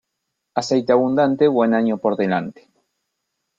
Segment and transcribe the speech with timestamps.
[0.55, 2.67] Aceite abundante, buen año por delante.